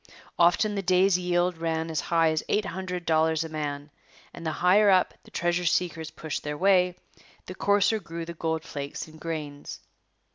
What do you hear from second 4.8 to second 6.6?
up the treasure seekers pushed their